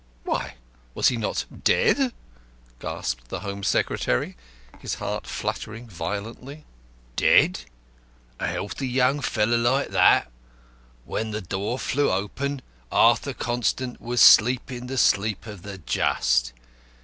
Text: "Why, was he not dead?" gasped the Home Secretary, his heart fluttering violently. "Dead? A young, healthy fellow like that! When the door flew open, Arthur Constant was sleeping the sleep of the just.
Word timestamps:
"Why, 0.23 0.55
was 0.95 1.09
he 1.09 1.15
not 1.17 1.45
dead?" 1.63 2.11
gasped 2.79 3.27
the 3.27 3.41
Home 3.41 3.61
Secretary, 3.61 4.35
his 4.79 4.95
heart 4.95 5.27
fluttering 5.27 5.87
violently. 5.87 6.65
"Dead? 7.15 7.59
A 8.39 8.47
young, 8.47 8.53
healthy 8.55 9.21
fellow 9.21 9.57
like 9.57 9.89
that! 9.89 10.31
When 11.05 11.29
the 11.29 11.41
door 11.41 11.77
flew 11.77 12.11
open, 12.11 12.63
Arthur 12.91 13.33
Constant 13.35 14.01
was 14.01 14.21
sleeping 14.21 14.87
the 14.87 14.97
sleep 14.97 15.45
of 15.45 15.61
the 15.61 15.77
just. 15.77 16.51